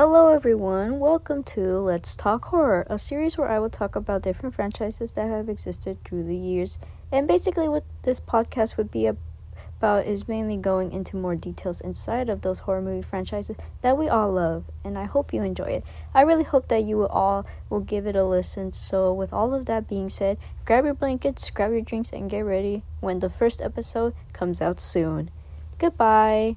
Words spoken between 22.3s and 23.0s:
get ready